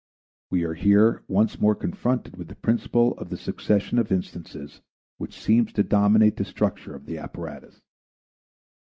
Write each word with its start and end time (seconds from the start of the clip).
We 0.49 0.63
are 0.63 0.73
here 0.73 1.23
once 1.27 1.61
more 1.61 1.75
confronted 1.75 2.35
with 2.35 2.47
the 2.47 2.55
principle 2.55 3.15
of 3.19 3.29
the 3.29 3.37
succession 3.37 3.99
of 3.99 4.11
instances 4.11 4.81
which 5.19 5.39
seems 5.39 5.71
to 5.73 5.83
dominate 5.83 6.37
the 6.37 6.43
structure 6.43 6.95
of 6.95 7.05
the 7.05 7.19
apparatus. 7.19 7.79